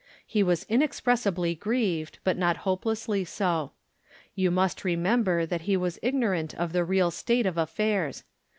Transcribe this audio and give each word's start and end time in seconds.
He 0.25 0.41
was 0.41 0.63
inexpressibly 0.67 1.53
grieved, 1.53 2.17
but 2.23 2.35
not 2.35 2.57
hopelessly 2.65 3.23
so. 3.23 3.73
You 4.33 4.49
must 4.49 4.83
re 4.83 4.95
member 4.95 5.45
that 5.45 5.61
he 5.69 5.77
was 5.77 5.99
ignorant 6.01 6.55
of 6.55 6.73
the 6.73 6.83
real 6.83 7.11
state 7.11 7.45
of 7.45 7.55
affairs. 7.55 8.23